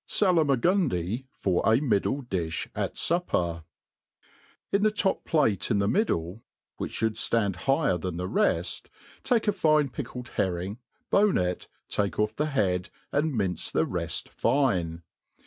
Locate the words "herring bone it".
10.29-11.67